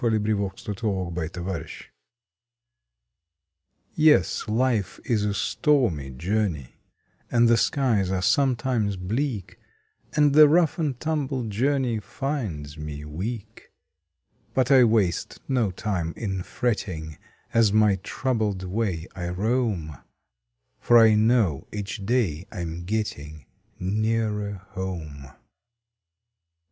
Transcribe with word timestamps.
May 0.03 0.09
Twenty 0.17 0.33
third 0.55 0.77
THE 0.79 0.81
HOMEWARD 0.81 1.35
WAY 1.45 1.63
V/"ES, 3.95 4.47
life 4.47 4.99
is 5.05 5.23
a 5.23 5.33
stormy 5.35 6.09
journey, 6.09 6.77
And 7.29 7.47
the 7.47 7.55
skies 7.55 8.09
are 8.09 8.23
sometimes 8.23 8.97
bleak, 8.97 9.59
And 10.15 10.33
the 10.33 10.47
rough 10.49 10.79
and 10.79 10.99
tumble 10.99 11.43
journey 11.43 11.99
Finds 11.99 12.79
me 12.79 13.05
weak. 13.05 13.69
But 14.55 14.71
I 14.71 14.85
waste 14.85 15.39
no 15.47 15.69
time 15.69 16.15
in 16.17 16.41
fretting 16.41 17.19
As 17.53 17.71
my 17.71 17.97
troubled 17.97 18.63
way 18.63 19.05
I 19.15 19.29
roam, 19.29 19.99
For 20.79 20.97
I 20.97 21.13
know 21.13 21.67
each 21.71 22.03
day 22.07 22.47
I 22.51 22.61
m 22.61 22.85
getting 22.85 23.45
Nearer 23.77 24.63
home! 24.69 25.27